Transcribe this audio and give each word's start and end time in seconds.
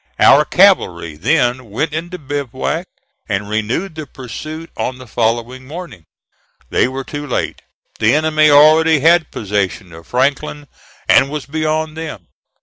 Our 0.17 0.45
cavalry 0.45 1.15
then 1.15 1.69
went 1.69 1.93
into 1.93 2.17
bivouac, 2.17 2.87
and 3.29 3.47
renewed 3.47 3.93
the 3.93 4.07
pursuit 4.07 4.71
on 4.75 4.97
the 4.97 5.05
following 5.05 5.67
morning. 5.67 6.05
They 6.71 6.87
were 6.87 7.03
too 7.03 7.27
late. 7.27 7.61
The 7.99 8.15
enemy 8.15 8.49
already 8.49 9.01
had 9.01 9.29
possession 9.29 9.93
of 9.93 10.07
Franklin, 10.07 10.67
and 11.07 11.29
was 11.29 11.45
beyond 11.45 11.95
them. 11.95 12.29